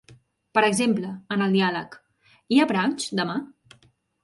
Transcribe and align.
Per 0.57 0.63
exemple, 0.69 1.11
en 1.35 1.43
el 1.49 1.53
diàleg 1.59 1.99
"Hi 2.57 2.61
ha 2.65 2.69
brunch 2.75 3.09
demà? 3.23 3.39